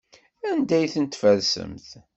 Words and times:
Anda 0.49 0.73
ay 0.77 0.87
ten-tfersemt? 0.93 1.87